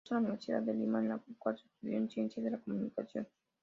[0.03, 3.27] Ingresó a la Universidad de Lima, en la cual estudió Ciencias de la Comunicación.